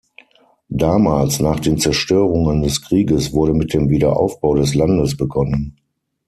[0.71, 5.77] Damals, nach den Zerstörungen des Krieges, wurde mit dem Wiederaufbau des Landes begonnen.